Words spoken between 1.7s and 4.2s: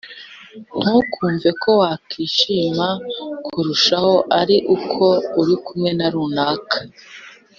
wakwishima kurushaho